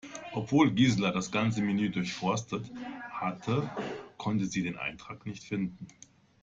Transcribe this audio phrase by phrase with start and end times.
[0.33, 2.71] Obwohl Gisela das ganze Menü durchforstet
[3.11, 3.69] hatte,
[4.17, 5.87] konnte sie den Eintrag nicht finden.